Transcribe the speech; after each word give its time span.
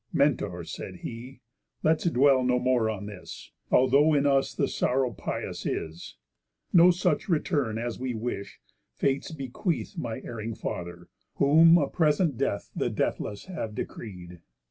"Mentor!" 0.11 0.63
said 0.63 1.01
he, 1.01 1.41
"let's 1.83 2.09
dwell 2.09 2.43
no 2.43 2.57
more 2.57 2.89
on 2.89 3.05
this, 3.05 3.51
Although 3.69 4.15
in 4.15 4.25
us 4.25 4.51
the 4.51 4.67
sorrow 4.67 5.11
pious 5.13 5.63
is. 5.63 6.15
No 6.73 6.89
such 6.89 7.29
return, 7.29 7.77
as 7.77 7.99
we 7.99 8.15
wish, 8.15 8.59
Fates 8.95 9.31
bequeath 9.31 9.99
My 9.99 10.19
erring 10.23 10.55
father; 10.55 11.07
whom 11.35 11.77
a 11.77 11.87
present 11.87 12.35
death 12.35 12.71
The 12.75 12.89
Deathless 12.89 13.45
have 13.45 13.75
decreed. 13.75 14.41